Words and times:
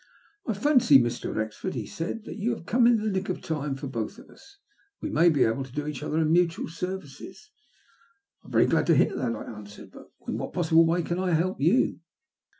"I 0.47 0.55
fancy, 0.55 0.97
Mr. 0.99 1.31
Wrexford," 1.31 1.75
he 1.75 1.85
said," 1.85 2.23
that 2.25 2.37
you 2.39 2.55
have 2.55 2.65
come 2.65 2.87
in 2.87 2.97
the 2.97 3.11
nick 3.11 3.29
of 3.29 3.39
time 3.39 3.75
for 3.75 3.85
both 3.85 4.17
of 4.17 4.31
us. 4.31 4.57
We 4.99 5.11
may 5.11 5.29
be 5.29 5.43
able 5.43 5.63
to 5.63 5.71
do 5.71 5.85
each 5.85 6.01
other 6.01 6.25
mutual 6.25 6.69
services."" 6.69 7.51
I 8.43 8.47
am 8.47 8.51
very 8.51 8.65
glad 8.65 8.87
to 8.87 8.95
hear 8.95 9.15
that," 9.15 9.35
I 9.35 9.43
answered." 9.43 9.91
But 9.91 10.09
in 10.27 10.39
what 10.39 10.53
possible 10.53 10.87
way 10.87 11.03
can 11.03 11.19
I 11.19 11.33
help 11.35 11.61
you 11.61 11.99